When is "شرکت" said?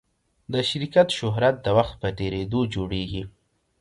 0.69-1.07